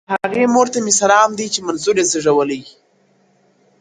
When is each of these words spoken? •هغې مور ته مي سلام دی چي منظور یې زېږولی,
•هغې 0.23 0.43
مور 0.53 0.67
ته 0.73 0.79
مي 0.85 0.93
سلام 1.01 1.29
دی 1.37 1.47
چي 1.53 1.59
منظور 1.67 1.95
یې 1.99 2.05
زېږولی, 2.11 2.61